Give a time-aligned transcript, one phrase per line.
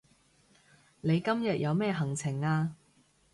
[1.01, 2.75] 你今日有咩行程啊